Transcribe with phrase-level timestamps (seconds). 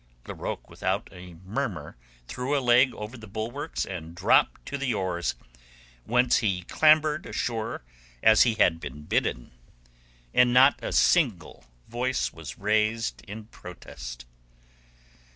[0.25, 1.95] Larocque without a murmur
[2.27, 5.35] threw a leg over the bulwarks and dropped to the oars,
[6.05, 7.83] whence he clambered ashore
[8.23, 9.51] as he had been bidden.
[10.33, 14.25] And not a single voice was raised in protest.